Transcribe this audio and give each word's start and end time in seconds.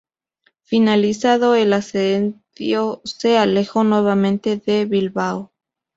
Finalizado 0.63 1.53
el 1.53 1.73
asedio 1.73 3.03
se 3.03 3.37
alejó 3.37 3.83
nuevamente 3.83 4.57
de 4.57 4.85
Bilbao. 4.85 5.51